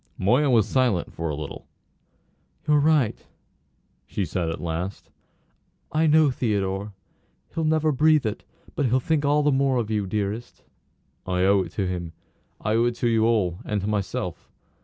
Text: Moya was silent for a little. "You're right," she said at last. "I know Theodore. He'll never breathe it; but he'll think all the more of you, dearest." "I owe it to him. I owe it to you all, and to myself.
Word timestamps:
Moya 0.17 0.49
was 0.49 0.67
silent 0.67 1.13
for 1.13 1.29
a 1.29 1.35
little. 1.35 1.67
"You're 2.67 2.79
right," 2.79 3.23
she 4.07 4.25
said 4.25 4.49
at 4.49 4.59
last. 4.59 5.11
"I 5.91 6.07
know 6.07 6.31
Theodore. 6.31 6.93
He'll 7.53 7.65
never 7.65 7.91
breathe 7.91 8.25
it; 8.25 8.43
but 8.73 8.87
he'll 8.87 8.99
think 8.99 9.25
all 9.25 9.43
the 9.43 9.51
more 9.51 9.77
of 9.77 9.91
you, 9.91 10.07
dearest." 10.07 10.63
"I 11.27 11.43
owe 11.43 11.59
it 11.61 11.71
to 11.73 11.85
him. 11.85 12.13
I 12.59 12.73
owe 12.73 12.85
it 12.85 12.95
to 12.95 13.07
you 13.07 13.25
all, 13.25 13.59
and 13.63 13.79
to 13.81 13.85
myself. 13.87 14.49